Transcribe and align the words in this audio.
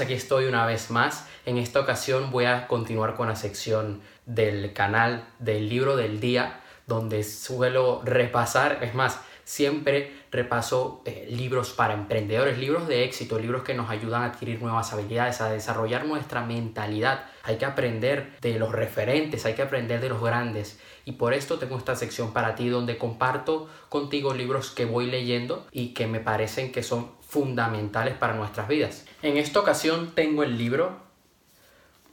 aquí 0.00 0.14
estoy 0.14 0.46
una 0.46 0.66
vez 0.66 0.90
más. 0.90 1.26
En 1.46 1.58
esta 1.58 1.80
ocasión 1.80 2.30
voy 2.30 2.46
a 2.46 2.66
continuar 2.66 3.14
con 3.14 3.28
la 3.28 3.36
sección 3.36 4.00
del 4.26 4.72
canal 4.72 5.26
del 5.38 5.68
libro 5.68 5.96
del 5.96 6.20
día, 6.20 6.60
donde 6.86 7.22
suelo 7.22 8.02
repasar, 8.04 8.78
es 8.82 8.94
más, 8.94 9.20
siempre 9.44 10.12
repaso 10.30 11.02
eh, 11.04 11.26
libros 11.30 11.72
para 11.72 11.94
emprendedores, 11.94 12.58
libros 12.58 12.88
de 12.88 13.04
éxito, 13.04 13.38
libros 13.38 13.62
que 13.62 13.74
nos 13.74 13.90
ayudan 13.90 14.22
a 14.22 14.26
adquirir 14.26 14.60
nuevas 14.60 14.92
habilidades, 14.92 15.40
a 15.40 15.50
desarrollar 15.50 16.06
nuestra 16.06 16.44
mentalidad. 16.44 17.26
Hay 17.42 17.56
que 17.56 17.66
aprender 17.66 18.38
de 18.40 18.58
los 18.58 18.72
referentes, 18.72 19.44
hay 19.46 19.54
que 19.54 19.62
aprender 19.62 20.00
de 20.00 20.08
los 20.08 20.22
grandes. 20.22 20.78
Y 21.04 21.12
por 21.12 21.34
esto 21.34 21.58
tengo 21.58 21.76
esta 21.76 21.94
sección 21.94 22.32
para 22.32 22.54
ti 22.54 22.68
donde 22.68 22.96
comparto 22.96 23.68
contigo 23.90 24.32
libros 24.32 24.70
que 24.70 24.86
voy 24.86 25.06
leyendo 25.06 25.66
y 25.70 25.92
que 25.92 26.06
me 26.06 26.20
parecen 26.20 26.72
que 26.72 26.82
son 26.82 27.10
fundamentales 27.34 28.16
para 28.16 28.34
nuestras 28.34 28.68
vidas. 28.68 29.04
En 29.20 29.38
esta 29.38 29.58
ocasión 29.58 30.12
tengo 30.14 30.44
el 30.44 30.56
libro 30.56 31.02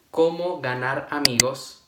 Cómo 0.10 0.60
ganar 0.62 1.08
amigos 1.12 1.84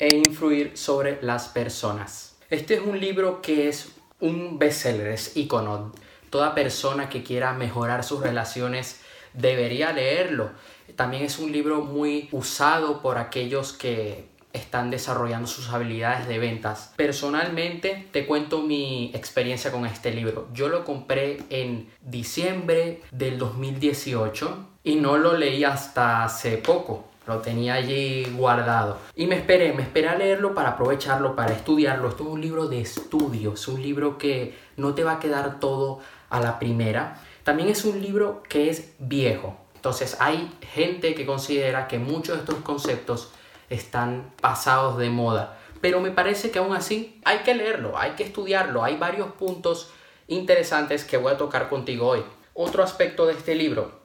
e 0.00 0.16
influir 0.16 0.76
sobre 0.76 1.22
las 1.22 1.48
personas. 1.48 2.36
Este 2.50 2.74
es 2.74 2.80
un 2.80 2.98
libro 2.98 3.40
que 3.40 3.68
es 3.68 3.92
un 4.18 4.58
bestseller, 4.58 5.06
es 5.06 5.36
icono. 5.36 5.92
Toda 6.30 6.52
persona 6.52 7.08
que 7.08 7.22
quiera 7.22 7.52
mejorar 7.52 8.02
sus 8.02 8.20
relaciones 8.22 9.00
debería 9.32 9.92
leerlo. 9.92 10.50
También 10.96 11.22
es 11.22 11.38
un 11.38 11.52
libro 11.52 11.82
muy 11.82 12.28
usado 12.32 13.00
por 13.00 13.18
aquellos 13.18 13.72
que 13.72 14.28
están 14.58 14.90
desarrollando 14.90 15.46
sus 15.46 15.70
habilidades 15.70 16.28
de 16.28 16.38
ventas. 16.38 16.92
Personalmente 16.96 18.08
te 18.12 18.26
cuento 18.26 18.62
mi 18.62 19.10
experiencia 19.14 19.70
con 19.70 19.86
este 19.86 20.12
libro. 20.12 20.48
Yo 20.52 20.68
lo 20.68 20.84
compré 20.84 21.42
en 21.50 21.88
diciembre 22.02 23.02
del 23.10 23.38
2018 23.38 24.68
y 24.84 24.96
no 24.96 25.16
lo 25.18 25.36
leí 25.36 25.64
hasta 25.64 26.24
hace 26.24 26.58
poco. 26.58 27.04
Lo 27.26 27.38
tenía 27.38 27.74
allí 27.74 28.24
guardado. 28.36 28.98
Y 29.14 29.26
me 29.26 29.36
esperé, 29.36 29.74
me 29.74 29.82
esperé 29.82 30.08
a 30.08 30.16
leerlo 30.16 30.54
para 30.54 30.70
aprovecharlo, 30.70 31.36
para 31.36 31.52
estudiarlo. 31.52 32.08
Esto 32.08 32.24
es 32.24 32.30
un 32.30 32.40
libro 32.40 32.68
de 32.68 32.80
estudio, 32.80 33.52
es 33.52 33.68
un 33.68 33.82
libro 33.82 34.16
que 34.16 34.56
no 34.76 34.94
te 34.94 35.04
va 35.04 35.12
a 35.12 35.18
quedar 35.20 35.60
todo 35.60 36.00
a 36.30 36.40
la 36.40 36.58
primera. 36.58 37.20
También 37.44 37.68
es 37.68 37.84
un 37.84 38.00
libro 38.00 38.42
que 38.48 38.70
es 38.70 38.94
viejo. 38.98 39.58
Entonces 39.74 40.16
hay 40.20 40.50
gente 40.72 41.14
que 41.14 41.26
considera 41.26 41.86
que 41.86 41.98
muchos 41.98 42.36
de 42.36 42.40
estos 42.44 42.56
conceptos 42.64 43.30
están 43.70 44.32
pasados 44.40 44.98
de 44.98 45.10
moda. 45.10 45.58
Pero 45.80 46.00
me 46.00 46.10
parece 46.10 46.50
que 46.50 46.58
aún 46.58 46.74
así 46.74 47.20
hay 47.24 47.38
que 47.38 47.54
leerlo, 47.54 47.96
hay 47.96 48.12
que 48.12 48.24
estudiarlo. 48.24 48.82
Hay 48.82 48.96
varios 48.96 49.32
puntos 49.32 49.90
interesantes 50.26 51.04
que 51.04 51.16
voy 51.16 51.32
a 51.32 51.38
tocar 51.38 51.68
contigo 51.68 52.08
hoy. 52.08 52.24
Otro 52.54 52.82
aspecto 52.82 53.26
de 53.26 53.34
este 53.34 53.54
libro 53.54 53.98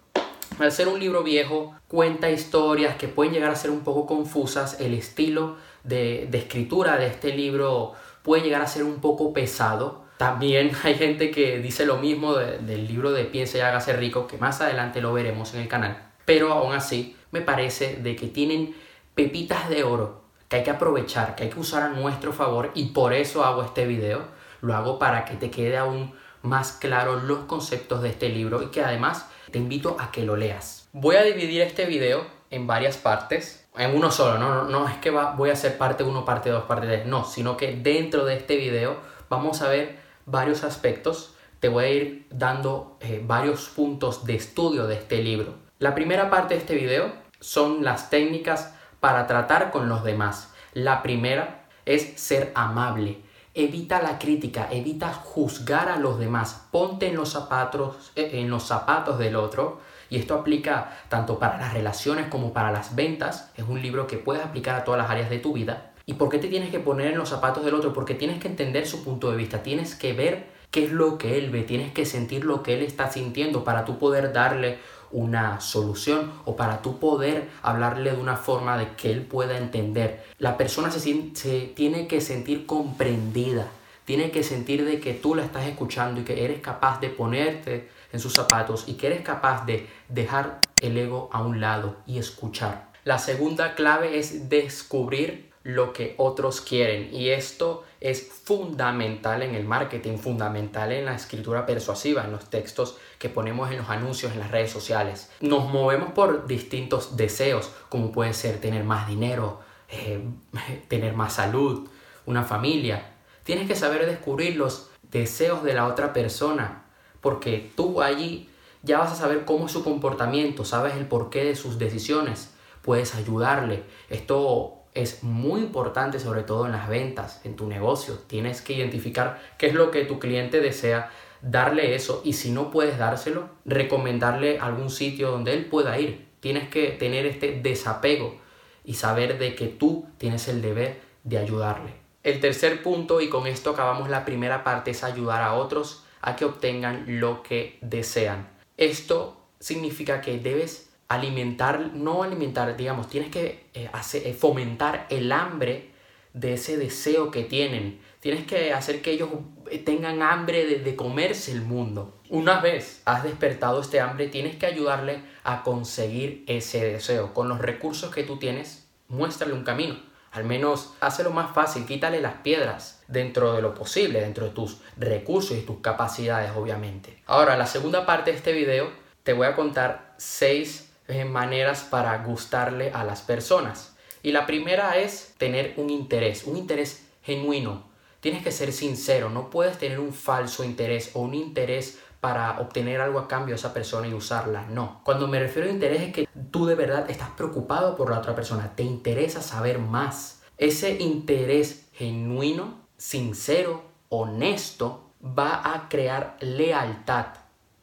al 0.59 0.71
ser 0.71 0.87
un 0.87 0.99
libro 0.99 1.23
viejo, 1.23 1.73
cuenta 1.87 2.29
historias 2.29 2.95
que 2.95 3.07
pueden 3.07 3.33
llegar 3.33 3.51
a 3.51 3.55
ser 3.55 3.71
un 3.71 3.81
poco 3.81 4.05
confusas. 4.05 4.79
El 4.79 4.93
estilo 4.93 5.57
de, 5.83 6.29
escritura 6.31 6.97
de 6.97 7.07
este 7.07 7.35
libro 7.35 7.93
puede 8.21 8.43
llegar 8.43 8.61
a 8.61 8.67
ser 8.67 8.83
un 8.83 8.99
poco 8.99 9.33
pesado. 9.33 10.03
También 10.17 10.71
hay 10.83 10.95
gente 10.95 11.31
que 11.31 11.59
dice 11.59 11.85
lo 11.85 11.97
mismo 11.97 12.35
del 12.35 12.87
libro 12.87 13.11
de 13.11 13.25
Piensa 13.25 13.57
y 13.57 13.61
hágase 13.61 13.93
rico, 13.93 14.27
que 14.27 14.37
más 14.37 14.61
adelante 14.61 15.01
lo 15.01 15.13
veremos 15.13 15.53
en 15.53 15.61
el 15.61 15.67
canal. 15.67 16.11
Pero 16.25 16.53
aún 16.53 16.73
así, 16.73 17.17
me 17.31 17.41
parece 17.41 17.95
de 17.97 18.15
que 18.15 18.27
tienen 18.27 18.75
pepitas 19.15 19.69
de 19.69 19.83
oro 19.83 20.23
que 20.47 20.57
hay 20.57 20.63
que 20.63 20.71
aprovechar, 20.71 21.35
que 21.35 21.43
hay 21.43 21.49
que 21.49 21.59
usar 21.59 21.83
a 21.83 21.89
nuestro 21.89 22.33
favor 22.33 22.71
y 22.73 22.87
por 22.87 23.13
eso 23.13 23.43
hago 23.43 23.63
este 23.63 23.85
video. 23.85 24.21
Lo 24.61 24.75
hago 24.75 24.99
para 24.99 25.25
que 25.25 25.35
te 25.35 25.51
quede 25.51 25.77
aún 25.77 26.13
más 26.41 26.73
claro 26.73 27.15
los 27.15 27.39
conceptos 27.45 28.01
de 28.01 28.09
este 28.09 28.29
libro 28.29 28.61
y 28.61 28.67
que 28.67 28.83
además 28.83 29.27
te 29.51 29.57
invito 29.57 29.97
a 29.99 30.11
que 30.11 30.23
lo 30.23 30.35
leas. 30.35 30.89
Voy 30.93 31.15
a 31.15 31.23
dividir 31.23 31.61
este 31.61 31.85
video 31.85 32.25
en 32.49 32.67
varias 32.67 32.97
partes, 32.97 33.67
en 33.75 33.95
uno 33.95 34.11
solo, 34.11 34.37
no, 34.37 34.65
no, 34.65 34.87
es 34.87 34.97
que 34.97 35.09
voy 35.09 35.49
a 35.49 35.53
hacer 35.53 35.77
parte 35.77 36.03
1, 36.03 36.25
parte 36.25 36.51
2, 36.51 36.65
parte 36.65 36.85
3, 36.85 37.05
no, 37.07 37.25
sino 37.25 37.57
que 37.57 37.75
dentro 37.75 38.25
de 38.25 38.35
este 38.35 38.57
video 38.57 38.97
vamos 39.29 39.61
a 39.63 39.69
ver 39.69 39.97
varios 40.25 40.63
aspectos, 40.63 41.33
te 41.59 41.69
voy 41.69 41.83
a 41.83 41.89
ir 41.89 42.27
dando 42.29 42.97
eh, 42.99 43.21
varios 43.25 43.69
puntos 43.69 44.25
de 44.25 44.35
estudio 44.35 44.85
de 44.85 44.95
este 44.95 45.23
libro. 45.23 45.55
La 45.79 45.95
primera 45.95 46.29
parte 46.29 46.53
de 46.53 46.59
este 46.59 46.75
video 46.75 47.11
son 47.39 47.83
las 47.83 48.09
técnicas 48.09 48.72
para 49.03 49.27
tratar 49.27 49.69
con 49.69 49.89
los 49.89 50.05
demás. 50.05 50.53
La 50.71 51.03
primera 51.03 51.65
es 51.85 52.13
ser 52.15 52.53
amable. 52.55 53.17
Evita 53.53 54.01
la 54.01 54.17
crítica, 54.17 54.69
evita 54.71 55.11
juzgar 55.11 55.89
a 55.89 55.97
los 55.97 56.19
demás, 56.19 56.67
ponte 56.71 57.09
en 57.09 57.15
los 57.17 57.27
zapatos, 57.27 58.13
eh, 58.15 58.29
en 58.35 58.49
los 58.49 58.63
zapatos 58.63 59.19
del 59.19 59.35
otro. 59.35 59.81
Y 60.09 60.19
esto 60.19 60.35
aplica 60.35 60.99
tanto 61.09 61.37
para 61.37 61.57
las 61.57 61.73
relaciones 61.73 62.27
como 62.27 62.53
para 62.53 62.71
las 62.71 62.95
ventas. 62.95 63.51
Es 63.57 63.65
un 63.67 63.81
libro 63.81 64.07
que 64.07 64.15
puedes 64.15 64.41
aplicar 64.41 64.75
a 64.77 64.85
todas 64.85 65.01
las 65.01 65.11
áreas 65.11 65.29
de 65.29 65.39
tu 65.39 65.51
vida. 65.51 65.91
¿Y 66.05 66.13
por 66.13 66.29
qué 66.29 66.39
te 66.39 66.47
tienes 66.47 66.71
que 66.71 66.79
poner 66.79 67.07
en 67.07 67.17
los 67.17 67.27
zapatos 67.27 67.65
del 67.65 67.73
otro? 67.73 67.91
Porque 67.91 68.15
tienes 68.15 68.39
que 68.39 68.47
entender 68.47 68.87
su 68.87 69.03
punto 69.03 69.29
de 69.31 69.35
vista, 69.35 69.63
tienes 69.63 69.95
que 69.95 70.13
ver 70.13 70.47
qué 70.71 70.85
es 70.85 70.93
lo 70.93 71.17
que 71.17 71.37
él 71.37 71.49
ve, 71.49 71.63
tienes 71.63 71.91
que 71.91 72.05
sentir 72.05 72.45
lo 72.45 72.63
que 72.63 72.75
él 72.75 72.81
está 72.81 73.11
sintiendo 73.11 73.65
para 73.65 73.83
tú 73.83 73.99
poder 73.99 74.31
darle 74.31 74.79
una 75.13 75.61
solución 75.61 76.31
o 76.43 76.55
para 76.55 76.81
tú 76.81 76.99
poder 76.99 77.49
hablarle 77.61 78.11
de 78.11 78.17
una 78.17 78.35
forma 78.35 78.77
de 78.77 78.89
que 78.95 79.11
él 79.11 79.21
pueda 79.21 79.57
entender. 79.57 80.25
La 80.39 80.57
persona 80.57 80.91
se, 80.91 80.99
se 81.33 81.61
tiene 81.75 82.07
que 82.07 82.19
sentir 82.19 82.65
comprendida, 82.65 83.67
tiene 84.05 84.31
que 84.31 84.43
sentir 84.43 84.83
de 84.83 84.99
que 84.99 85.13
tú 85.13 85.35
la 85.35 85.45
estás 85.45 85.65
escuchando 85.67 86.19
y 86.19 86.23
que 86.25 86.43
eres 86.43 86.59
capaz 86.59 86.99
de 86.99 87.09
ponerte 87.09 87.89
en 88.11 88.19
sus 88.19 88.33
zapatos 88.33 88.85
y 88.87 88.93
que 88.93 89.07
eres 89.07 89.21
capaz 89.21 89.65
de 89.65 89.87
dejar 90.09 90.59
el 90.81 90.97
ego 90.97 91.29
a 91.31 91.41
un 91.41 91.61
lado 91.61 91.97
y 92.05 92.17
escuchar. 92.17 92.91
La 93.05 93.19
segunda 93.19 93.75
clave 93.75 94.17
es 94.17 94.49
descubrir 94.49 95.52
lo 95.63 95.93
que 95.93 96.13
otros 96.17 96.59
quieren 96.59 97.09
y 97.13 97.29
esto 97.29 97.83
es 98.01 98.21
fundamental 98.21 99.41
en 99.43 99.55
el 99.55 99.63
marketing, 99.63 100.17
fundamental 100.17 100.91
en 100.91 101.05
la 101.05 101.15
escritura 101.15 101.65
persuasiva, 101.65 102.25
en 102.25 102.33
los 102.33 102.49
textos 102.49 102.97
que 103.17 103.29
ponemos 103.29 103.71
en 103.71 103.77
los 103.77 103.89
anuncios 103.89 104.33
en 104.33 104.39
las 104.39 104.51
redes 104.51 104.71
sociales. 104.71 105.31
Nos 105.39 105.69
movemos 105.69 106.11
por 106.11 106.47
distintos 106.47 107.15
deseos, 107.15 107.71
como 107.87 108.11
puede 108.11 108.33
ser 108.33 108.59
tener 108.59 108.83
más 108.83 109.07
dinero, 109.07 109.61
eh, 109.89 110.21
tener 110.89 111.13
más 111.13 111.33
salud, 111.35 111.87
una 112.25 112.43
familia. 112.43 113.13
Tienes 113.43 113.67
que 113.67 113.75
saber 113.75 114.05
descubrir 114.05 114.57
los 114.57 114.89
deseos 115.03 115.63
de 115.63 115.73
la 115.73 115.87
otra 115.87 116.11
persona, 116.11 116.83
porque 117.21 117.71
tú 117.75 118.01
allí 118.01 118.49
ya 118.81 118.99
vas 118.99 119.13
a 119.13 119.15
saber 119.15 119.45
cómo 119.45 119.67
es 119.67 119.71
su 119.71 119.81
comportamiento, 119.81 120.65
sabes 120.65 120.95
el 120.95 121.07
porqué 121.07 121.45
de 121.45 121.55
sus 121.55 121.79
decisiones, 121.79 122.53
puedes 122.81 123.15
ayudarle. 123.15 123.85
Esto 124.09 124.82
es 124.95 125.23
muy 125.23 125.61
importante, 125.61 126.19
sobre 126.19 126.43
todo 126.43 126.65
en 126.65 126.71
las 126.71 126.87
ventas, 126.87 127.41
en 127.43 127.55
tu 127.55 127.67
negocio. 127.67 128.19
Tienes 128.27 128.61
que 128.61 128.73
identificar 128.73 129.41
qué 129.57 129.67
es 129.67 129.73
lo 129.73 129.91
que 129.91 130.05
tu 130.05 130.19
cliente 130.19 130.59
desea, 130.59 131.11
darle 131.41 131.95
eso 131.95 132.21
y 132.23 132.33
si 132.33 132.51
no 132.51 132.71
puedes 132.71 132.97
dárselo, 132.97 133.49
recomendarle 133.65 134.59
algún 134.59 134.89
sitio 134.89 135.31
donde 135.31 135.53
él 135.53 135.65
pueda 135.65 135.99
ir. 135.99 136.27
Tienes 136.39 136.69
que 136.69 136.89
tener 136.89 137.25
este 137.25 137.59
desapego 137.61 138.39
y 138.83 138.95
saber 138.95 139.39
de 139.39 139.55
que 139.55 139.67
tú 139.67 140.07
tienes 140.17 140.47
el 140.47 140.61
deber 140.61 140.99
de 141.23 141.37
ayudarle. 141.37 141.93
El 142.23 142.39
tercer 142.39 142.81
punto, 142.83 143.19
y 143.21 143.29
con 143.29 143.47
esto 143.47 143.71
acabamos 143.71 144.09
la 144.09 144.25
primera 144.25 144.63
parte, 144.63 144.91
es 144.91 145.03
ayudar 145.03 145.41
a 145.41 145.53
otros 145.53 146.05
a 146.21 146.35
que 146.35 146.45
obtengan 146.45 147.19
lo 147.19 147.43
que 147.43 147.77
desean. 147.81 148.47
Esto 148.77 149.41
significa 149.59 150.21
que 150.21 150.39
debes 150.39 150.92
alimentar, 151.13 151.91
no 151.93 152.23
alimentar, 152.23 152.75
digamos, 152.75 153.09
tienes 153.09 153.31
que 153.31 153.67
eh, 153.73 153.89
eh, 154.13 154.33
fomentar 154.33 155.07
el 155.09 155.31
hambre 155.31 155.91
de 156.33 156.53
ese 156.53 156.77
deseo 156.77 157.31
que 157.31 157.43
tienen. 157.43 157.99
Tienes 158.19 158.45
que 158.45 158.73
hacer 158.73 159.01
que 159.01 159.11
ellos 159.11 159.29
eh, 159.69 159.79
tengan 159.79 160.21
hambre 160.21 160.65
de, 160.65 160.79
de, 160.79 160.95
comerse 160.95 161.51
el 161.51 161.61
mundo. 161.61 162.19
Una 162.29 162.59
vez 162.59 163.01
has 163.05 163.23
despertado 163.23 163.81
este 163.81 163.99
hambre, 163.99 164.27
tienes 164.27 164.55
que 164.55 164.65
ayudarle 164.65 165.21
a 165.43 165.63
conseguir 165.63 166.43
ese 166.47 166.93
deseo. 166.93 167.33
Con 167.33 167.49
los 167.49 167.59
recursos 167.59 168.13
que 168.13 168.23
tú 168.23 168.37
tienes, 168.37 168.87
muéstrale 169.07 169.53
un 169.53 169.63
camino. 169.63 169.95
Al 170.31 170.45
menos 170.45 170.95
hazlo 170.99 171.29
más 171.29 171.53
fácil, 171.53 171.85
quítale 171.85 172.19
las 172.19 172.33
piedras 172.35 173.03
dentro 173.07 173.53
de 173.53 173.61
lo 173.61 173.75
posible, 173.75 174.19
dentro 174.19 174.45
de 174.45 174.51
tus 174.51 174.79
recursos 174.97 175.55
y 175.55 175.61
tus 175.61 175.77
capacidades, 175.77 176.51
obviamente. 176.55 177.21
Ahora, 177.27 177.55
la 177.55 177.67
segunda 177.67 178.07
parte 178.07 178.31
de 178.31 178.37
este 178.37 178.51
video, 178.51 178.89
te 179.21 179.33
voy 179.33 179.45
a 179.45 179.55
contar 179.55 180.15
seis 180.17 180.92
eh, 181.07 181.25
maneras 181.25 181.83
para 181.83 182.17
gustarle 182.23 182.91
a 182.91 183.03
las 183.03 183.21
personas. 183.21 183.95
Y 184.21 184.31
la 184.31 184.45
primera 184.45 184.97
es 184.97 185.33
tener 185.37 185.73
un 185.75 185.89
interés, 185.89 186.45
un 186.45 186.55
interés 186.55 187.05
genuino. 187.21 187.91
Tienes 188.21 188.41
que 188.41 188.53
ser 188.53 188.71
sincero, 188.71 189.29
no 189.29 189.49
puedes 189.49 189.77
tener 189.77 189.99
un 189.99 190.13
falso 190.13 190.63
interés 190.63 191.11
o 191.13 191.19
un 191.19 191.33
interés 191.33 191.99
para 192.21 192.61
obtener 192.61 193.01
algo 193.01 193.19
a 193.19 193.27
cambio 193.27 193.53
de 193.53 193.59
esa 193.59 193.73
persona 193.73 194.07
y 194.07 194.13
usarla. 194.13 194.65
No. 194.67 195.01
Cuando 195.03 195.27
me 195.27 195.39
refiero 195.39 195.67
a 195.67 195.71
interés 195.73 196.03
es 196.03 196.13
que 196.13 196.29
tú 196.51 196.65
de 196.65 196.75
verdad 196.75 197.09
estás 197.09 197.31
preocupado 197.31 197.97
por 197.97 198.09
la 198.09 198.19
otra 198.19 198.33
persona, 198.33 198.73
te 198.77 198.83
interesa 198.83 199.41
saber 199.41 199.79
más. 199.79 200.41
Ese 200.57 201.01
interés 201.01 201.89
genuino, 201.91 202.87
sincero, 202.95 203.83
honesto, 204.07 205.11
va 205.21 205.73
a 205.73 205.89
crear 205.89 206.37
lealtad 206.39 207.25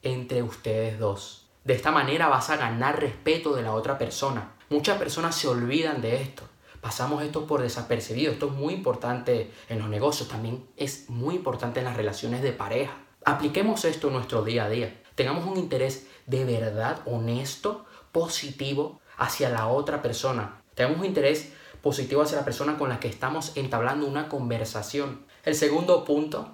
entre 0.02 0.42
ustedes 0.42 0.98
dos 0.98 1.49
De 1.70 1.76
esta 1.76 1.92
manera 1.92 2.26
vas 2.26 2.50
a 2.50 2.56
ganar 2.56 2.98
respeto 2.98 3.54
de 3.54 3.62
la 3.62 3.74
otra 3.74 3.96
persona. 3.96 4.54
Muchas 4.70 4.98
personas 4.98 5.36
se 5.36 5.46
olvidan 5.46 6.02
de 6.02 6.20
esto. 6.20 6.42
Pasamos 6.80 7.22
esto 7.22 7.46
por 7.46 7.62
desapercibido. 7.62 8.32
Esto 8.32 8.46
es 8.46 8.52
muy 8.54 8.74
importante 8.74 9.52
en 9.68 9.78
los 9.78 9.88
negocios. 9.88 10.28
También 10.28 10.66
es 10.76 11.08
muy 11.08 11.36
importante 11.36 11.78
en 11.78 11.86
las 11.86 11.96
relaciones 11.96 12.42
de 12.42 12.50
pareja. 12.50 12.94
Apliquemos 13.24 13.84
esto 13.84 14.08
en 14.08 14.14
nuestro 14.14 14.42
día 14.42 14.64
a 14.64 14.68
día. 14.68 15.00
Tengamos 15.14 15.46
un 15.46 15.58
interés 15.58 16.08
de 16.26 16.44
verdad 16.44 17.02
honesto, 17.06 17.84
positivo 18.10 19.00
hacia 19.16 19.48
la 19.48 19.68
otra 19.68 20.02
persona. 20.02 20.62
Tengamos 20.74 20.98
un 20.98 21.06
interés 21.06 21.52
positivo 21.82 22.22
hacia 22.22 22.38
la 22.38 22.44
persona 22.44 22.78
con 22.78 22.88
la 22.88 22.98
que 22.98 23.06
estamos 23.06 23.56
entablando 23.56 24.08
una 24.08 24.28
conversación. 24.28 25.24
El 25.44 25.54
segundo 25.54 26.04
punto 26.04 26.48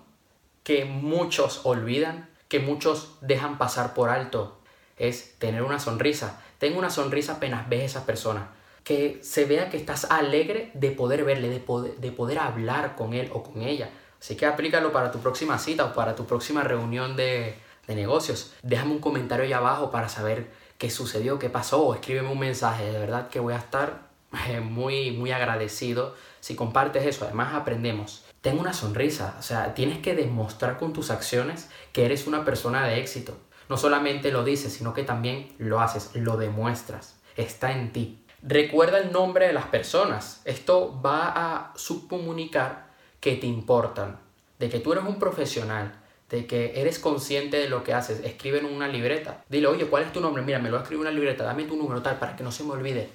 que 0.62 0.84
muchos 0.84 1.62
olvidan, 1.64 2.28
que 2.48 2.58
muchos 2.58 3.16
dejan 3.22 3.56
pasar 3.56 3.94
por 3.94 4.10
alto, 4.10 4.60
es 4.96 5.38
tener 5.38 5.62
una 5.62 5.78
sonrisa. 5.78 6.40
Tengo 6.58 6.78
una 6.78 6.90
sonrisa 6.90 7.34
apenas 7.34 7.68
ves 7.68 7.82
a 7.82 7.84
esa 7.84 8.06
persona. 8.06 8.48
Que 8.84 9.18
se 9.22 9.44
vea 9.44 9.68
que 9.68 9.76
estás 9.76 10.04
alegre 10.10 10.70
de 10.74 10.90
poder 10.92 11.24
verle, 11.24 11.48
de 11.48 11.58
poder, 11.58 11.96
de 11.96 12.12
poder 12.12 12.38
hablar 12.38 12.94
con 12.94 13.14
él 13.14 13.30
o 13.32 13.42
con 13.42 13.62
ella. 13.62 13.90
Así 14.20 14.36
que 14.36 14.46
aplícalo 14.46 14.92
para 14.92 15.10
tu 15.10 15.18
próxima 15.18 15.58
cita 15.58 15.84
o 15.86 15.92
para 15.92 16.14
tu 16.14 16.24
próxima 16.24 16.62
reunión 16.62 17.16
de, 17.16 17.56
de 17.86 17.94
negocios. 17.94 18.54
Déjame 18.62 18.92
un 18.92 19.00
comentario 19.00 19.44
ahí 19.44 19.52
abajo 19.52 19.90
para 19.90 20.08
saber 20.08 20.46
qué 20.78 20.90
sucedió, 20.90 21.38
qué 21.38 21.50
pasó, 21.50 21.82
o 21.82 21.94
escríbeme 21.94 22.30
un 22.30 22.38
mensaje. 22.38 22.90
De 22.90 22.98
verdad 22.98 23.28
que 23.28 23.40
voy 23.40 23.54
a 23.54 23.58
estar 23.58 24.06
eh, 24.48 24.60
muy, 24.60 25.10
muy 25.10 25.32
agradecido 25.32 26.14
si 26.40 26.54
compartes 26.54 27.04
eso. 27.06 27.24
Además, 27.24 27.54
aprendemos. 27.54 28.24
Ten 28.40 28.58
una 28.58 28.72
sonrisa, 28.72 29.34
o 29.38 29.42
sea, 29.42 29.74
tienes 29.74 29.98
que 29.98 30.14
demostrar 30.14 30.78
con 30.78 30.92
tus 30.92 31.10
acciones 31.10 31.68
que 31.92 32.04
eres 32.04 32.28
una 32.28 32.44
persona 32.44 32.86
de 32.86 33.00
éxito. 33.00 33.36
No 33.68 33.76
solamente 33.76 34.30
lo 34.30 34.44
dices, 34.44 34.72
sino 34.72 34.94
que 34.94 35.02
también 35.02 35.52
lo 35.58 35.80
haces, 35.80 36.10
lo 36.14 36.36
demuestras. 36.36 37.16
Está 37.36 37.72
en 37.72 37.92
ti. 37.92 38.22
Recuerda 38.42 38.98
el 38.98 39.12
nombre 39.12 39.46
de 39.46 39.52
las 39.52 39.66
personas. 39.66 40.40
Esto 40.44 41.00
va 41.04 41.32
a 41.34 41.72
subcomunicar 41.76 42.86
que 43.20 43.36
te 43.36 43.46
importan, 43.46 44.20
de 44.58 44.68
que 44.68 44.78
tú 44.78 44.92
eres 44.92 45.04
un 45.04 45.18
profesional, 45.18 45.94
de 46.30 46.46
que 46.46 46.80
eres 46.80 46.98
consciente 46.98 47.56
de 47.56 47.68
lo 47.68 47.82
que 47.82 47.92
haces. 47.92 48.20
Escribe 48.20 48.58
en 48.58 48.66
una 48.66 48.88
libreta. 48.88 49.44
Dile, 49.48 49.66
oye, 49.66 49.86
¿cuál 49.86 50.04
es 50.04 50.12
tu 50.12 50.20
nombre? 50.20 50.42
Mira, 50.42 50.58
me 50.58 50.70
lo 50.70 50.78
escribo 50.78 51.02
en 51.02 51.08
una 51.08 51.16
libreta, 51.16 51.44
dame 51.44 51.64
tu 51.64 51.76
número 51.76 52.02
tal 52.02 52.18
para 52.18 52.36
que 52.36 52.44
no 52.44 52.52
se 52.52 52.64
me 52.64 52.72
olvide. 52.72 53.08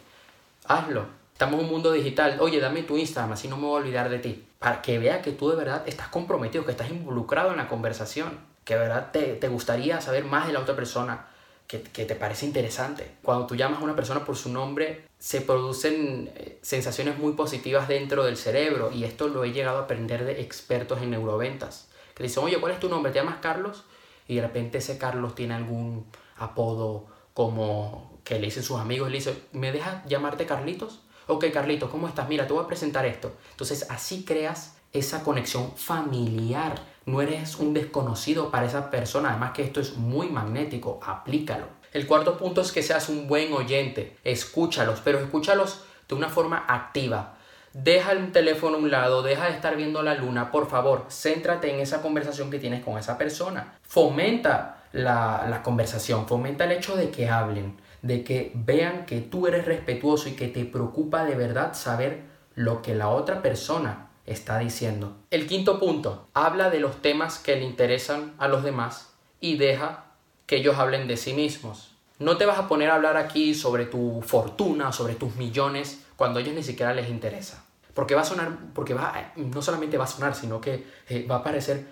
Hazlo. 0.66 1.06
Estamos 1.34 1.60
en 1.60 1.66
un 1.66 1.72
mundo 1.72 1.92
digital. 1.92 2.38
Oye, 2.40 2.60
dame 2.60 2.84
tu 2.84 2.98
Instagram, 2.98 3.32
así 3.32 3.48
no 3.48 3.58
me 3.58 3.64
voy 3.64 3.78
a 3.78 3.84
olvidar 3.84 4.10
de 4.10 4.20
ti. 4.20 4.46
Para 4.60 4.82
que 4.82 5.00
vea 5.00 5.22
que 5.22 5.32
tú 5.32 5.50
de 5.50 5.56
verdad 5.56 5.84
estás 5.88 6.10
comprometido, 6.10 6.66
que 6.66 6.72
estás 6.72 6.92
involucrado 6.92 7.52
en 7.52 7.58
la 7.58 7.68
conversación, 7.68 8.38
que 8.64 8.76
verdad 8.76 9.12
te, 9.12 9.34
te 9.36 9.48
gustaría 9.48 10.02
saber 10.02 10.26
más 10.26 10.48
de 10.48 10.54
la 10.54 10.60
otra 10.60 10.76
persona, 10.76 11.28
que, 11.68 11.82
que, 11.82 12.06
te 12.06 12.16
parece 12.16 12.46
interesante. 12.46 13.16
Cuando 13.24 13.48
tú 13.48 13.56
llamas 13.56 13.80
a 13.80 13.84
una 13.84 13.96
persona 13.96 14.26
por 14.26 14.36
su 14.36 14.50
nombre, 14.52 15.08
se 15.18 15.42
producen 15.42 16.32
eh, 16.36 16.60
sensaciones 16.62 17.18
muy 17.18 17.34
positivas 17.34 17.88
dentro 17.88 18.26
del 18.26 18.36
cerebro 18.36 18.92
y 18.92 19.06
esto 19.06 19.30
lo 19.30 19.44
he 19.46 19.54
llegado 19.54 19.78
a 19.78 19.84
aprender 19.84 20.26
de 20.26 20.42
expertos 20.42 21.02
en 21.02 21.12
neuroventas 21.12 21.88
que 22.16 22.24
dicen, 22.24 22.44
oye, 22.44 22.60
¿cuál 22.60 22.74
es 22.74 22.80
tu 22.80 22.90
nombre? 22.90 23.12
¿Te 23.12 23.20
llamas 23.20 23.38
Carlos? 23.42 23.84
Y 24.28 24.36
de 24.36 24.42
repente 24.42 24.78
ese 24.78 24.98
Carlos 24.98 25.36
tiene 25.36 25.54
algún 25.54 26.06
apodo 26.38 27.08
como 27.34 28.20
que 28.24 28.36
le 28.36 28.46
dicen 28.46 28.64
sus 28.64 28.80
amigos, 28.80 29.10
le 29.10 29.18
dice, 29.18 29.36
¿me 29.52 29.72
dejas 29.72 30.06
llamarte 30.06 30.46
Carlitos? 30.46 31.02
Ok, 31.28 31.46
Carlitos, 31.52 31.90
¿cómo 31.90 32.08
estás? 32.08 32.28
Mira, 32.28 32.48
te 32.48 32.54
voy 32.54 32.64
a 32.64 32.68
presentar 32.68 33.06
esto. 33.06 33.34
Entonces 33.52 33.88
así 33.90 34.24
creas 34.26 34.78
esa 34.94 35.24
conexión 35.24 35.76
familiar. 35.76 36.76
No 37.06 37.22
eres 37.22 37.56
un 37.56 37.74
desconocido 37.74 38.52
para 38.52 38.68
esa 38.68 38.92
persona. 38.92 39.30
Además 39.30 39.52
que 39.52 39.64
esto 39.64 39.80
es 39.82 39.98
muy 39.98 40.30
magnético. 40.30 41.00
Aplícalo. 41.04 41.66
El 41.94 42.08
cuarto 42.08 42.38
punto 42.38 42.62
es 42.62 42.72
que 42.72 42.84
seas 42.84 43.10
un 43.10 43.28
buen 43.28 43.52
oyente. 43.54 44.18
Escúchalos, 44.24 45.02
pero 45.04 45.20
escúchalos 45.20 45.82
de 46.08 46.16
una 46.16 46.30
forma 46.30 46.66
activa. 46.68 47.36
Deja 47.74 48.12
el 48.12 48.32
teléfono 48.32 48.76
a 48.76 48.80
un 48.80 48.92
lado, 48.92 49.24
deja 49.24 49.46
de 49.46 49.54
estar 49.54 49.78
viendo 49.78 50.04
la 50.04 50.16
luna, 50.16 50.52
por 50.52 50.70
favor, 50.70 51.06
céntrate 51.10 51.74
en 51.74 51.80
esa 51.80 52.02
conversación 52.02 52.52
que 52.52 52.60
tienes 52.60 52.84
con 52.84 52.98
esa 52.98 53.18
persona. 53.18 53.76
Fomenta 53.82 54.84
la, 54.92 55.46
la, 55.50 55.64
conversación, 55.64 56.28
fomenta 56.28 56.66
el 56.66 56.74
hecho 56.74 56.98
de 56.98 57.10
que 57.12 57.30
hablen, 57.30 57.80
de 58.02 58.26
que 58.26 58.52
vean 58.56 59.06
que 59.06 59.22
tú 59.22 59.48
eres 59.48 59.66
respetuoso 59.66 60.28
y 60.28 60.34
que 60.34 60.50
te 60.50 60.66
preocupa 60.66 61.24
de 61.24 61.36
verdad 61.36 61.74
saber 61.74 62.24
lo 62.56 62.82
que 62.82 62.94
la 62.94 63.08
otra 63.08 63.42
persona 63.42 64.11
está 64.32 64.60
diciendo. 64.60 65.16
El 65.30 65.48
quinto 65.48 65.80
punto, 65.80 66.28
habla 66.34 66.70
de 66.70 66.80
los 66.80 67.02
temas 67.02 67.40
que 67.40 67.56
le 67.56 67.64
interesan 67.64 68.34
a 68.38 68.48
los 68.48 68.64
demás 68.64 69.14
y 69.40 69.58
deja 69.58 70.06
que 70.46 70.58
ellos 70.58 70.78
hablen 70.78 71.08
de 71.08 71.18
sí 71.18 71.34
mismos. 71.34 71.92
No 72.20 72.38
te 72.38 72.46
vas 72.46 72.60
a 72.60 72.68
poner 72.68 72.90
a 72.90 72.96
hablar 72.96 73.18
aquí 73.18 73.56
sobre 73.56 73.86
tu 73.86 74.22
fortuna, 74.22 74.92
sobre 74.92 75.16
tus 75.16 75.36
millones, 75.36 76.06
cuando 76.16 76.40
a 76.40 76.42
ellos 76.42 76.54
ni 76.54 76.64
siquiera 76.64 76.94
les 76.94 77.10
interesa. 77.10 77.66
Porque 77.94 78.16
va 78.16 78.22
a 78.22 78.26
sonar, 78.26 78.58
porque 78.74 78.94
va, 78.94 79.34
no 79.36 79.62
solamente 79.62 79.98
va 79.98 80.04
a 80.04 80.08
sonar, 80.08 80.36
sino 80.36 80.62
que 80.62 80.86
eh, 81.10 81.26
va 81.30 81.38
a 81.38 81.44
parecer 81.44 81.86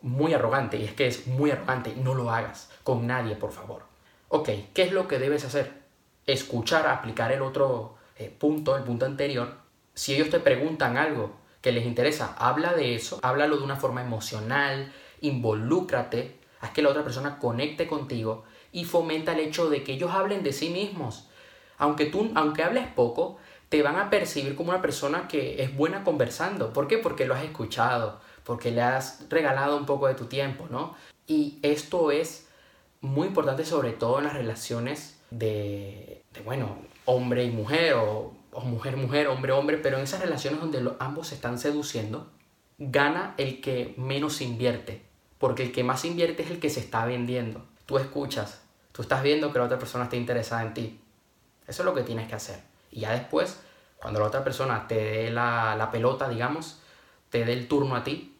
muy 0.00 0.34
arrogante. 0.34 0.76
Y 0.76 0.84
es 0.84 0.94
que 0.94 1.06
es 1.06 1.26
muy 1.26 1.50
arrogante. 1.50 1.94
No 1.96 2.14
lo 2.14 2.30
hagas 2.30 2.70
con 2.84 3.06
nadie, 3.06 3.34
por 3.34 3.52
favor. 3.52 3.82
Ok, 4.28 4.48
¿qué 4.72 4.82
es 4.82 4.92
lo 4.92 5.08
que 5.08 5.18
debes 5.18 5.44
hacer? 5.44 5.72
Escuchar, 6.26 6.86
aplicar 6.86 7.32
el 7.32 7.42
otro 7.42 7.96
eh, 8.16 8.30
punto, 8.30 8.76
el 8.76 8.84
punto 8.84 9.04
anterior. 9.04 9.56
Si 9.94 10.14
ellos 10.14 10.30
te 10.30 10.38
preguntan 10.38 10.96
algo 10.96 11.41
que 11.62 11.72
les 11.72 11.86
interesa, 11.86 12.34
habla 12.38 12.74
de 12.74 12.94
eso, 12.94 13.20
háblalo 13.22 13.56
de 13.56 13.62
una 13.62 13.76
forma 13.76 14.02
emocional, 14.02 14.92
involúcrate, 15.20 16.36
haz 16.60 16.70
que 16.70 16.82
la 16.82 16.90
otra 16.90 17.04
persona 17.04 17.38
conecte 17.38 17.86
contigo 17.86 18.44
y 18.72 18.84
fomenta 18.84 19.32
el 19.32 19.40
hecho 19.40 19.70
de 19.70 19.84
que 19.84 19.92
ellos 19.92 20.10
hablen 20.10 20.42
de 20.42 20.52
sí 20.52 20.70
mismos. 20.70 21.28
Aunque 21.78 22.06
tú, 22.06 22.32
aunque 22.34 22.64
hables 22.64 22.88
poco, 22.88 23.38
te 23.68 23.82
van 23.82 23.96
a 23.96 24.10
percibir 24.10 24.56
como 24.56 24.70
una 24.70 24.82
persona 24.82 25.28
que 25.28 25.62
es 25.62 25.74
buena 25.74 26.04
conversando. 26.04 26.72
¿Por 26.72 26.88
qué? 26.88 26.98
Porque 26.98 27.26
lo 27.26 27.34
has 27.34 27.44
escuchado, 27.44 28.20
porque 28.44 28.72
le 28.72 28.82
has 28.82 29.24
regalado 29.30 29.76
un 29.76 29.86
poco 29.86 30.08
de 30.08 30.14
tu 30.14 30.26
tiempo, 30.26 30.66
¿no? 30.68 30.96
Y 31.26 31.58
esto 31.62 32.10
es 32.10 32.48
muy 33.00 33.28
importante 33.28 33.64
sobre 33.64 33.92
todo 33.92 34.18
en 34.18 34.24
las 34.24 34.34
relaciones 34.34 35.18
de, 35.30 36.22
de 36.32 36.40
bueno, 36.42 36.76
hombre 37.04 37.44
y 37.44 37.50
mujer 37.50 37.94
o, 37.94 38.34
o 38.52 38.60
mujer-mujer, 38.60 39.28
hombre-hombre, 39.28 39.78
pero 39.78 39.96
en 39.96 40.04
esas 40.04 40.20
relaciones 40.20 40.60
donde 40.60 40.94
ambos 41.00 41.28
se 41.28 41.34
están 41.34 41.58
seduciendo, 41.58 42.30
gana 42.78 43.34
el 43.38 43.60
que 43.60 43.94
menos 43.96 44.40
invierte, 44.40 45.02
porque 45.38 45.62
el 45.64 45.72
que 45.72 45.84
más 45.84 46.04
invierte 46.04 46.42
es 46.42 46.50
el 46.50 46.60
que 46.60 46.70
se 46.70 46.80
está 46.80 47.04
vendiendo. 47.06 47.64
Tú 47.86 47.98
escuchas, 47.98 48.62
tú 48.92 49.02
estás 49.02 49.22
viendo 49.22 49.52
que 49.52 49.58
la 49.58 49.64
otra 49.64 49.78
persona 49.78 50.04
está 50.04 50.16
interesada 50.16 50.62
en 50.62 50.74
ti. 50.74 51.00
Eso 51.66 51.82
es 51.82 51.86
lo 51.86 51.94
que 51.94 52.02
tienes 52.02 52.28
que 52.28 52.34
hacer. 52.34 52.60
Y 52.90 53.00
ya 53.00 53.12
después, 53.12 53.60
cuando 53.96 54.20
la 54.20 54.26
otra 54.26 54.44
persona 54.44 54.86
te 54.86 54.96
dé 54.96 55.30
la, 55.30 55.74
la 55.76 55.90
pelota, 55.90 56.28
digamos, 56.28 56.80
te 57.30 57.44
dé 57.44 57.54
el 57.54 57.68
turno 57.68 57.96
a 57.96 58.04
ti, 58.04 58.36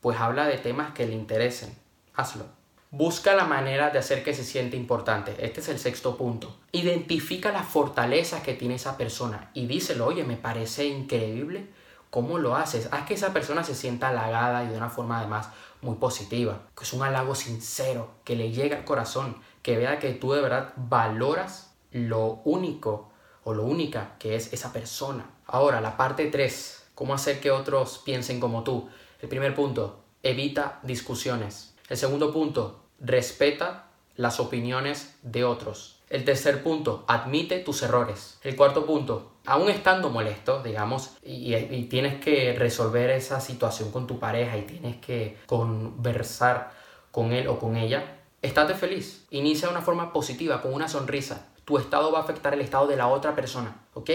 pues 0.00 0.18
habla 0.18 0.46
de 0.46 0.58
temas 0.58 0.92
que 0.92 1.06
le 1.06 1.14
interesen. 1.14 1.76
Hazlo. 2.14 2.61
Busca 2.94 3.34
la 3.34 3.46
manera 3.46 3.88
de 3.88 3.98
hacer 3.98 4.22
que 4.22 4.34
se 4.34 4.44
siente 4.44 4.76
importante. 4.76 5.34
Este 5.38 5.60
es 5.60 5.68
el 5.70 5.78
sexto 5.78 6.18
punto. 6.18 6.54
Identifica 6.72 7.50
las 7.50 7.64
fortalezas 7.64 8.42
que 8.42 8.52
tiene 8.52 8.74
esa 8.74 8.98
persona 8.98 9.50
y 9.54 9.64
díselo, 9.64 10.04
oye, 10.04 10.24
me 10.24 10.36
parece 10.36 10.84
increíble 10.84 11.70
cómo 12.10 12.36
lo 12.36 12.54
haces. 12.54 12.90
Haz 12.92 13.06
que 13.06 13.14
esa 13.14 13.32
persona 13.32 13.64
se 13.64 13.74
sienta 13.74 14.10
halagada 14.10 14.64
y 14.64 14.68
de 14.68 14.76
una 14.76 14.90
forma 14.90 15.20
además 15.20 15.48
muy 15.80 15.94
positiva. 15.94 16.68
Que 16.76 16.84
es 16.84 16.92
un 16.92 17.02
halago 17.02 17.34
sincero, 17.34 18.10
que 18.24 18.36
le 18.36 18.52
llegue 18.52 18.76
al 18.76 18.84
corazón, 18.84 19.38
que 19.62 19.78
vea 19.78 19.98
que 19.98 20.12
tú 20.12 20.32
de 20.32 20.42
verdad 20.42 20.74
valoras 20.76 21.72
lo 21.92 22.42
único 22.44 23.10
o 23.42 23.54
lo 23.54 23.64
única 23.64 24.16
que 24.18 24.36
es 24.36 24.52
esa 24.52 24.70
persona. 24.70 25.30
Ahora, 25.46 25.80
la 25.80 25.96
parte 25.96 26.26
3, 26.26 26.88
cómo 26.94 27.14
hacer 27.14 27.40
que 27.40 27.52
otros 27.52 28.02
piensen 28.04 28.38
como 28.38 28.64
tú. 28.64 28.90
El 29.22 29.30
primer 29.30 29.54
punto, 29.54 30.04
evita 30.22 30.78
discusiones. 30.82 31.74
El 31.88 31.96
segundo 31.96 32.32
punto, 32.32 32.81
respeta 33.02 33.86
las 34.16 34.40
opiniones 34.40 35.18
de 35.22 35.44
otros. 35.44 36.00
El 36.08 36.24
tercer 36.24 36.62
punto, 36.62 37.04
admite 37.08 37.58
tus 37.58 37.82
errores. 37.82 38.38
El 38.42 38.56
cuarto 38.56 38.86
punto, 38.86 39.32
aún 39.44 39.68
estando 39.68 40.08
molesto, 40.10 40.62
digamos, 40.62 41.16
y, 41.22 41.54
y, 41.54 41.84
tienes 41.84 42.22
que 42.22 42.54
resolver 42.58 43.10
esa 43.10 43.40
situación 43.40 43.90
con 43.90 44.06
tu 44.06 44.18
pareja 44.18 44.56
y 44.58 44.62
tienes 44.62 44.96
que 44.96 45.38
conversar 45.46 46.72
con 47.10 47.32
él 47.32 47.48
o 47.48 47.58
con 47.58 47.76
ella, 47.76 48.20
estate 48.42 48.74
feliz. 48.74 49.26
Inicia 49.30 49.68
de 49.68 49.74
una 49.74 49.82
forma 49.82 50.12
positiva, 50.12 50.60
con 50.60 50.72
una 50.74 50.88
sonrisa 50.88 51.48
tu 51.64 51.78
estado 51.78 52.12
va 52.12 52.18
a 52.18 52.22
afectar 52.22 52.54
el 52.54 52.60
estado 52.60 52.86
de 52.86 52.96
la 52.96 53.08
otra 53.08 53.34
persona, 53.34 53.76
¿ok? 53.94 54.10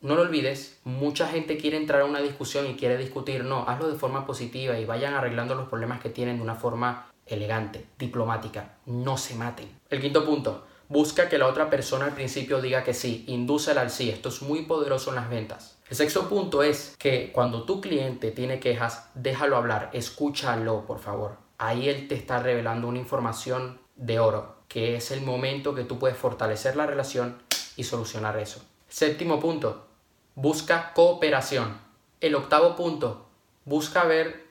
No 0.00 0.14
lo 0.14 0.22
olvides, 0.22 0.80
mucha 0.84 1.26
gente 1.28 1.56
quiere 1.56 1.76
entrar 1.76 2.02
a 2.02 2.04
una 2.04 2.20
discusión 2.20 2.66
y 2.66 2.74
quiere 2.74 2.96
discutir, 2.96 3.44
no, 3.44 3.64
hazlo 3.68 3.88
de 3.88 3.98
forma 3.98 4.26
positiva 4.26 4.78
y 4.78 4.84
vayan 4.84 5.14
arreglando 5.14 5.54
los 5.54 5.68
problemas 5.68 6.00
que 6.00 6.10
tienen 6.10 6.36
de 6.36 6.42
una 6.42 6.54
forma 6.54 7.06
elegante, 7.26 7.86
diplomática, 7.98 8.76
no 8.86 9.16
se 9.18 9.34
maten. 9.34 9.68
El 9.90 10.00
quinto 10.00 10.24
punto, 10.24 10.64
busca 10.88 11.28
que 11.28 11.38
la 11.38 11.48
otra 11.48 11.68
persona 11.68 12.06
al 12.06 12.14
principio 12.14 12.60
diga 12.60 12.84
que 12.84 12.94
sí, 12.94 13.24
indúcela 13.26 13.80
al 13.80 13.90
sí, 13.90 14.10
esto 14.10 14.28
es 14.28 14.42
muy 14.42 14.62
poderoso 14.62 15.10
en 15.10 15.16
las 15.16 15.28
ventas. 15.28 15.78
El 15.88 15.96
sexto 15.96 16.28
punto 16.28 16.62
es 16.62 16.96
que 16.98 17.30
cuando 17.32 17.64
tu 17.64 17.80
cliente 17.80 18.30
tiene 18.30 18.60
quejas, 18.60 19.08
déjalo 19.14 19.56
hablar, 19.56 19.90
escúchalo 19.92 20.84
por 20.86 20.98
favor. 20.98 21.36
Ahí 21.58 21.88
él 21.88 22.08
te 22.08 22.14
está 22.14 22.40
revelando 22.40 22.88
una 22.88 22.98
información 22.98 23.78
de 23.96 24.18
oro 24.18 24.56
que 24.68 24.96
es 24.96 25.10
el 25.10 25.22
momento 25.22 25.74
que 25.74 25.84
tú 25.84 25.98
puedes 25.98 26.16
fortalecer 26.16 26.76
la 26.76 26.86
relación 26.86 27.38
y 27.76 27.84
solucionar 27.84 28.36
eso. 28.38 28.60
Séptimo 28.88 29.38
punto, 29.38 29.86
busca 30.34 30.92
cooperación. 30.92 31.78
El 32.20 32.34
octavo 32.34 32.74
punto, 32.74 33.26
busca 33.64 34.04
ver 34.04 34.45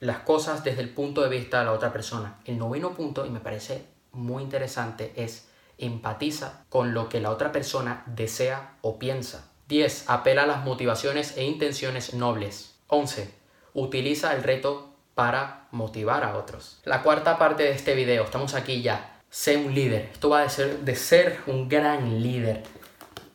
las 0.00 0.20
cosas 0.20 0.64
desde 0.64 0.82
el 0.82 0.90
punto 0.90 1.22
de 1.22 1.28
vista 1.28 1.60
de 1.60 1.64
la 1.66 1.72
otra 1.72 1.92
persona. 1.92 2.40
El 2.44 2.58
noveno 2.58 2.94
punto, 2.94 3.26
y 3.26 3.30
me 3.30 3.40
parece 3.40 3.86
muy 4.12 4.42
interesante, 4.42 5.12
es 5.16 5.48
empatiza 5.78 6.64
con 6.68 6.94
lo 6.94 7.08
que 7.08 7.20
la 7.20 7.30
otra 7.30 7.52
persona 7.52 8.02
desea 8.06 8.76
o 8.82 8.98
piensa. 8.98 9.50
10. 9.68 10.08
Apela 10.08 10.44
a 10.44 10.46
las 10.46 10.64
motivaciones 10.64 11.36
e 11.36 11.44
intenciones 11.44 12.14
nobles. 12.14 12.76
11. 12.88 13.32
Utiliza 13.74 14.34
el 14.34 14.42
reto 14.42 14.94
para 15.14 15.68
motivar 15.72 16.24
a 16.24 16.36
otros. 16.36 16.80
La 16.84 17.02
cuarta 17.02 17.38
parte 17.38 17.64
de 17.64 17.72
este 17.72 17.94
video, 17.94 18.24
estamos 18.24 18.54
aquí 18.54 18.82
ya. 18.82 19.20
Sé 19.30 19.56
un 19.56 19.74
líder. 19.74 20.10
Esto 20.12 20.30
va 20.30 20.42
a 20.42 20.48
ser 20.48 20.80
de 20.80 20.94
ser 20.96 21.40
un 21.46 21.68
gran 21.68 22.22
líder. 22.22 22.62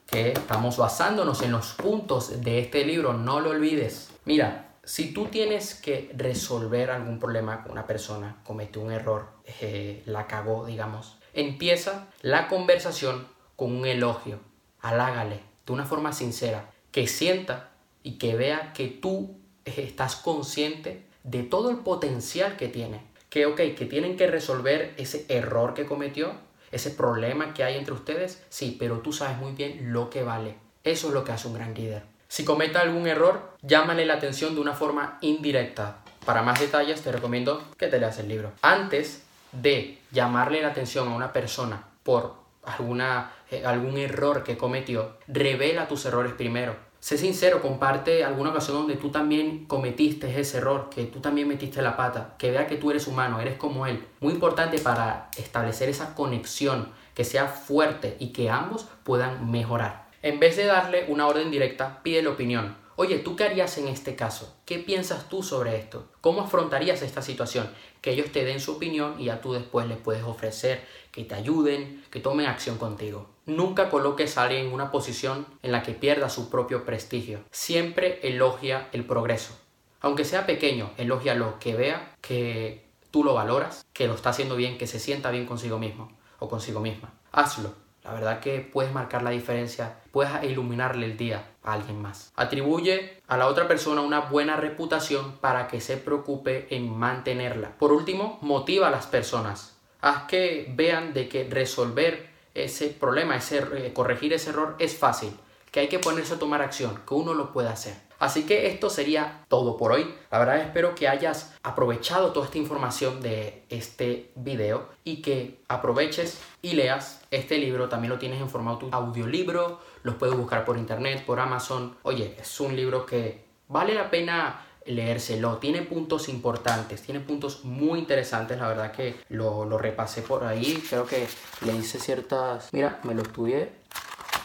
Que 0.08 0.32
estamos 0.32 0.78
basándonos 0.78 1.42
en 1.42 1.52
los 1.52 1.74
puntos 1.74 2.42
de 2.42 2.60
este 2.60 2.86
libro, 2.86 3.14
no 3.14 3.40
lo 3.40 3.52
olvides. 3.52 4.12
Mira, 4.26 4.63
si 4.84 5.14
tú 5.14 5.28
tienes 5.28 5.76
que 5.76 6.12
resolver 6.16 6.92
algún 6.92 7.20
problema 7.20 7.64
con 7.64 7.72
una 7.72 7.88
persona, 7.88 8.42
cometió 8.44 8.82
un 8.82 8.92
error, 8.92 9.28
eh, 9.62 10.04
la 10.06 10.28
cagó, 10.28 10.66
digamos, 10.66 11.18
empieza 11.34 12.08
la 12.22 12.48
conversación 12.48 13.28
con 13.56 13.74
un 13.74 13.86
elogio. 13.86 14.40
Halágale 14.82 15.40
de 15.66 15.74
una 15.74 15.86
forma 15.86 16.12
sincera, 16.12 16.70
que 16.92 17.08
sienta 17.08 17.72
y 18.04 18.18
que 18.18 18.36
vea 18.36 18.74
que 18.74 18.88
tú 18.88 19.38
eh, 19.66 19.74
estás 19.78 20.18
consciente 20.18 21.06
de 21.24 21.44
todo 21.44 21.70
el 21.70 21.78
potencial 21.78 22.58
que 22.58 22.68
tiene. 22.68 23.02
Que, 23.30 23.46
ok, 23.46 23.56
que 23.56 23.86
tienen 23.90 24.18
que 24.18 24.28
resolver 24.28 24.94
ese 24.98 25.26
error 25.30 25.74
que 25.74 25.86
cometió, 25.86 26.34
ese 26.72 26.92
problema 26.92 27.54
que 27.54 27.64
hay 27.64 27.78
entre 27.78 27.94
ustedes, 27.94 28.44
sí, 28.50 28.76
pero 28.78 29.00
tú 29.00 29.14
sabes 29.14 29.38
muy 29.38 29.54
bien 29.54 29.94
lo 29.94 30.10
que 30.10 30.24
vale. 30.24 30.56
Eso 30.84 31.08
es 31.08 31.14
lo 31.14 31.24
que 31.24 31.32
hace 31.32 31.48
un 31.48 31.54
gran 31.54 31.74
líder. 31.74 32.13
Si 32.34 32.44
cometa 32.44 32.82
algún 32.82 33.06
error, 33.06 33.52
llámale 33.62 34.08
la 34.08 34.16
atención 34.16 34.56
de 34.56 34.62
una 34.62 34.74
forma 34.74 35.20
indirecta. 35.22 35.98
Para 36.26 36.42
más 36.42 36.60
detalles 36.60 37.04
te 37.04 37.12
recomiendo 37.12 37.62
que 37.78 37.86
te 37.86 38.00
leas 38.00 38.18
el 38.18 38.28
libro. 38.28 38.54
Antes 38.64 39.22
de 39.52 40.00
llamarle 40.12 40.64
la 40.64 40.70
atención 40.70 41.08
a 41.08 41.16
una 41.16 41.32
persona 41.32 41.84
por 42.02 42.34
alguna, 42.64 43.34
eh, 43.52 43.64
algún 43.64 44.00
error 44.00 44.44
que 44.44 44.58
cometió, 44.58 45.18
revela 45.28 45.88
tus 45.88 46.06
errores 46.06 46.34
primero. 46.34 46.76
Sé 47.00 47.20
sincero, 47.20 47.62
comparte 47.62 48.24
alguna 48.24 48.50
ocasión 48.50 48.78
donde 48.78 48.96
tú 48.96 49.12
también 49.12 49.66
cometiste 49.66 50.40
ese 50.40 50.58
error, 50.58 50.90
que 50.90 51.04
tú 51.04 51.20
también 51.20 51.48
metiste 51.48 51.84
la 51.84 51.96
pata, 51.96 52.34
que 52.40 52.50
vea 52.50 52.66
que 52.66 52.78
tú 52.78 52.90
eres 52.90 53.06
humano, 53.06 53.42
eres 53.42 53.58
como 53.58 53.86
él. 53.86 54.08
Muy 54.22 54.34
importante 54.34 54.80
para 54.80 55.30
establecer 55.38 55.88
esa 55.88 56.16
conexión, 56.16 56.94
que 57.14 57.26
sea 57.26 57.46
fuerte 57.46 58.18
y 58.18 58.30
que 58.34 58.50
ambos 58.50 58.88
puedan 59.04 59.52
mejorar. 59.52 60.03
En 60.24 60.40
vez 60.40 60.56
de 60.56 60.64
darle 60.64 61.04
una 61.10 61.28
orden 61.28 61.52
directa, 61.52 62.00
pide 62.02 62.24
la 62.24 62.30
opinión. 62.30 62.78
Oye, 62.96 63.20
¿tú 63.20 63.36
qué 63.36 63.44
harías 63.44 63.78
en 63.78 63.90
este 63.90 64.16
caso? 64.16 64.56
¿Qué 64.64 64.80
piensas 64.80 65.28
tú 65.28 65.44
sobre 65.44 65.76
esto? 65.76 66.08
¿Cómo 66.22 66.40
afrontarías 66.40 67.02
esta 67.02 67.22
situación? 67.22 67.70
Que 68.00 68.12
ellos 68.12 68.32
te 68.32 68.46
den 68.46 68.62
su 68.62 68.72
opinión 68.72 69.20
y 69.20 69.26
ya 69.26 69.42
tú 69.42 69.52
después 69.52 69.86
les 69.86 69.98
puedes 69.98 70.24
ofrecer 70.24 70.88
que 71.12 71.26
te 71.26 71.36
ayuden, 71.36 72.06
que 72.10 72.22
tomen 72.22 72.46
acción 72.46 72.78
contigo. 72.78 73.32
Nunca 73.46 73.90
coloques 73.90 74.38
a 74.38 74.44
alguien 74.44 74.68
en 74.68 74.74
una 74.74 74.92
posición 74.92 75.46
en 75.62 75.74
la 75.74 75.84
que 75.84 75.92
pierda 75.92 76.30
su 76.30 76.50
propio 76.50 76.86
prestigio. 76.86 77.42
Siempre 77.52 78.22
elogia 78.24 78.88
el 78.94 79.06
progreso. 79.06 79.60
Aunque 80.00 80.24
sea 80.24 80.46
pequeño, 80.46 80.92
elogia 80.96 81.36
lo 81.36 81.60
que 81.60 81.76
vea 81.76 82.16
que 82.22 82.86
tú 83.12 83.26
lo 83.26 83.34
valoras, 83.34 83.86
que 83.92 84.08
lo 84.08 84.16
está 84.16 84.30
haciendo 84.30 84.56
bien, 84.56 84.78
que 84.78 84.88
se 84.88 85.02
sienta 85.02 85.32
bien 85.32 85.46
consigo 85.46 85.80
mismo 85.80 86.18
o 86.40 86.48
consigo 86.48 86.80
misma. 86.80 87.14
Hazlo. 87.34 87.83
La 88.04 88.14
verdad 88.14 88.40
que 88.40 88.60
puedes 88.60 88.92
marcar 88.92 89.24
la 89.24 89.30
diferencia, 89.30 90.00
puedes 90.12 90.32
iluminarle 90.44 91.06
el 91.06 91.18
día 91.18 91.46
a 91.64 91.74
alguien 91.74 92.02
más. 92.02 92.32
Atribuye 92.36 93.22
a 93.28 93.38
la 93.38 93.48
otra 93.48 93.68
persona 93.68 94.02
una 94.02 94.20
buena 94.22 94.58
reputación 94.58 95.38
para 95.38 95.68
que 95.68 95.80
se 95.80 95.98
preocupe 95.98 96.68
en 96.76 96.90
mantenerla. 96.90 97.78
Por 97.78 97.94
último, 97.94 98.40
motiva 98.42 98.88
a 98.88 98.92
las 98.92 99.08
personas. 99.08 99.78
Haz 100.02 100.24
que 100.24 100.72
vean 100.76 101.14
de 101.14 101.30
que 101.30 101.46
resolver 101.50 102.30
ese 102.54 102.90
problema, 102.90 103.38
ese, 103.38 103.60
eh, 103.74 103.94
corregir 103.94 104.34
ese 104.34 104.50
error 104.50 104.76
es 104.80 104.98
fácil, 104.98 105.32
que 105.72 105.80
hay 105.80 105.88
que 105.88 106.00
ponerse 106.00 106.34
a 106.34 106.40
tomar 106.40 106.62
acción, 106.62 107.02
que 107.08 107.14
uno 107.14 107.34
lo 107.34 107.54
puede 107.54 107.70
hacer. 107.70 107.96
Así 108.24 108.44
que 108.44 108.68
esto 108.68 108.90
sería 108.90 109.44
todo 109.50 109.76
por 109.76 109.92
hoy. 109.92 110.16
La 110.32 110.40
verdad 110.40 110.62
espero 110.62 110.96
que 110.96 111.10
hayas 111.10 111.54
aprovechado 111.62 112.32
toda 112.32 112.46
esta 112.46 112.58
información 112.58 113.22
de 113.22 113.66
este 113.68 114.32
video 114.36 114.88
y 115.04 115.22
que 115.22 115.60
aproveches 115.68 116.40
y 116.62 116.72
leas 116.72 117.20
este 117.32 117.58
libro. 117.58 117.90
También 117.90 118.12
lo 118.14 118.20
tienes 118.20 118.40
en 118.40 118.50
formato 118.50 118.88
audiolibro, 118.94 119.82
los 120.04 120.16
puedes 120.16 120.38
buscar 120.38 120.64
por 120.64 120.78
internet, 120.78 121.26
por 121.26 121.42
Amazon. 121.42 121.98
Oye, 122.04 122.38
es 122.40 122.62
un 122.62 122.78
libro 122.78 123.06
que 123.06 123.44
vale 123.68 123.94
la 123.94 124.10
pena 124.10 124.68
leérselo. 124.86 125.58
Tiene 125.58 125.82
puntos 125.82 126.30
importantes, 126.30 127.02
tiene 127.02 127.20
puntos 127.20 127.66
muy 127.66 128.00
interesantes. 128.00 128.58
La 128.58 128.70
verdad 128.70 128.94
que 128.94 129.18
lo, 129.28 129.66
lo 129.66 129.78
repasé 129.78 130.22
por 130.22 130.46
ahí. 130.46 130.82
Creo 130.90 131.06
que 131.06 131.28
le 131.66 131.76
hice 131.76 132.00
ciertas... 132.00 132.70
Mira, 132.72 133.02
me 133.04 133.16
lo 133.16 133.24
estudié. 133.24 133.74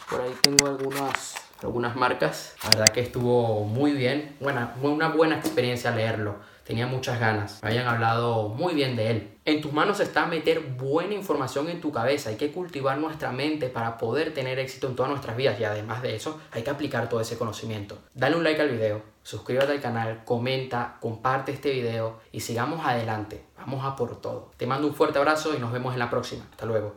Por 0.09 0.19
ahí 0.19 0.35
tengo 0.41 0.67
algunas 0.67 1.48
algunas 1.61 1.95
marcas. 1.95 2.55
La 2.63 2.69
verdad 2.69 2.93
que 2.93 3.01
estuvo 3.01 3.63
muy 3.63 3.93
bien. 3.93 4.35
Buena, 4.39 4.75
una 4.81 5.09
buena 5.09 5.37
experiencia 5.37 5.91
leerlo. 5.91 6.37
Tenía 6.63 6.85
muchas 6.85 7.19
ganas. 7.19 7.59
Me 7.63 7.69
habían 7.69 7.87
hablado 7.87 8.49
muy 8.49 8.75
bien 8.75 8.95
de 8.95 9.09
él. 9.09 9.37
En 9.43 9.59
tus 9.59 9.73
manos 9.73 9.99
está 9.99 10.27
meter 10.27 10.59
buena 10.59 11.15
información 11.15 11.67
en 11.67 11.81
tu 11.81 11.91
cabeza. 11.91 12.29
Hay 12.29 12.35
que 12.35 12.51
cultivar 12.51 12.99
nuestra 12.99 13.31
mente 13.31 13.69
para 13.69 13.97
poder 13.97 14.35
tener 14.35 14.59
éxito 14.59 14.87
en 14.87 14.95
todas 14.95 15.09
nuestras 15.09 15.35
vidas. 15.35 15.59
Y 15.59 15.63
además 15.63 16.03
de 16.03 16.15
eso, 16.15 16.39
hay 16.51 16.61
que 16.61 16.69
aplicar 16.69 17.09
todo 17.09 17.21
ese 17.21 17.39
conocimiento. 17.39 17.97
Dale 18.13 18.35
un 18.35 18.43
like 18.43 18.61
al 18.61 18.69
video, 18.69 19.01
suscríbete 19.23 19.71
al 19.71 19.81
canal, 19.81 20.23
comenta, 20.25 20.97
comparte 20.99 21.51
este 21.51 21.71
video 21.71 22.19
y 22.31 22.41
sigamos 22.41 22.85
adelante. 22.85 23.43
Vamos 23.57 23.83
a 23.83 23.95
por 23.95 24.21
todo. 24.21 24.51
Te 24.55 24.67
mando 24.67 24.87
un 24.87 24.93
fuerte 24.93 25.17
abrazo 25.17 25.55
y 25.55 25.59
nos 25.59 25.71
vemos 25.71 25.93
en 25.93 25.99
la 25.99 26.11
próxima. 26.11 26.45
Hasta 26.51 26.67
luego. 26.67 26.93